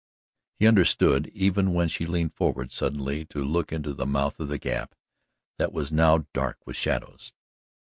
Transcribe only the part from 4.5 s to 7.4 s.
gap, that was now dark with shadows.